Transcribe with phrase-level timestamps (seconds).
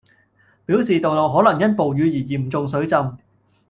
[0.65, 2.97] 表示道路可能因暴雨而嚴重水浸